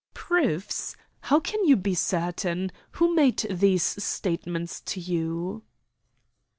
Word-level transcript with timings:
"Proofs! 0.15 0.95
How 1.25 1.39
can 1.39 1.63
you 1.63 1.75
be 1.75 1.93
certain? 1.93 2.71
Who 2.93 3.13
made 3.13 3.45
these 3.51 3.83
statements 4.03 4.81
to 4.81 4.99
you?" 4.99 5.61